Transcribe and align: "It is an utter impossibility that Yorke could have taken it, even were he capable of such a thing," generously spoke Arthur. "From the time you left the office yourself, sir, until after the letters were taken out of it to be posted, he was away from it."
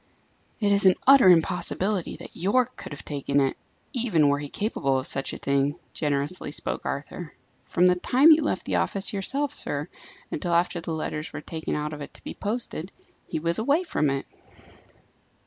"It 0.59 0.71
is 0.71 0.87
an 0.87 0.95
utter 1.05 1.29
impossibility 1.29 2.17
that 2.17 2.35
Yorke 2.35 2.75
could 2.75 2.91
have 2.91 3.05
taken 3.05 3.39
it, 3.39 3.55
even 3.93 4.29
were 4.29 4.39
he 4.39 4.49
capable 4.49 4.97
of 4.97 5.05
such 5.05 5.31
a 5.31 5.37
thing," 5.37 5.77
generously 5.93 6.51
spoke 6.51 6.87
Arthur. 6.87 7.31
"From 7.61 7.85
the 7.85 7.93
time 7.93 8.31
you 8.31 8.41
left 8.41 8.65
the 8.65 8.77
office 8.77 9.13
yourself, 9.13 9.53
sir, 9.53 9.89
until 10.31 10.55
after 10.55 10.81
the 10.81 10.91
letters 10.91 11.31
were 11.31 11.41
taken 11.41 11.75
out 11.75 11.93
of 11.93 12.01
it 12.01 12.15
to 12.15 12.23
be 12.23 12.33
posted, 12.33 12.91
he 13.27 13.37
was 13.37 13.59
away 13.59 13.83
from 13.83 14.09
it." 14.09 14.25